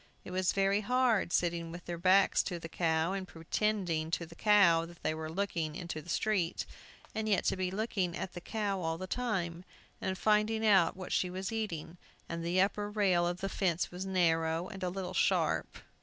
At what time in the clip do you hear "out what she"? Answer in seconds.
10.65-11.29